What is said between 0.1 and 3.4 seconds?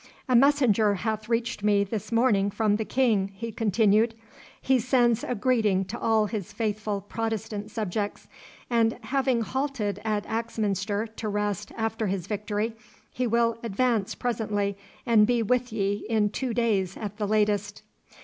'A messenger hath reached me this morning from the King,'